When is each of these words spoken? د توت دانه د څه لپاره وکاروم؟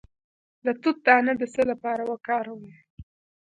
د 0.65 0.67
توت 0.81 0.97
دانه 1.05 1.33
د 1.37 1.43
څه 1.53 1.61
لپاره 1.71 2.01
وکاروم؟ 2.11 2.63